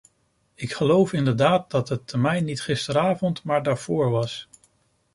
Ik 0.53 0.73
geloof 0.73 1.13
inderdaad 1.13 1.71
dat 1.71 1.87
de 1.87 2.03
termijn 2.03 2.45
niet 2.45 2.61
gisteravond 2.61 3.43
maar 3.43 3.63
daarvoor 3.63 4.09
was. 4.09 4.49